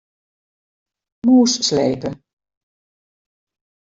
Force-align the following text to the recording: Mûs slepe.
Mûs 1.25 1.51
slepe. 1.67 2.09